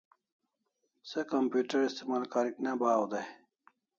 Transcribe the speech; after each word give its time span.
Se 1.09 1.25
computer 1.33 1.83
istimal 1.89 2.23
karik 2.33 2.55
ne 2.63 2.71
bahaw 2.79 3.03
day 3.11 3.27